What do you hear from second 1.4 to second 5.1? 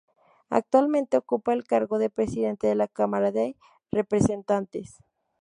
el cargo de Presidente de la Cámara de Representantes.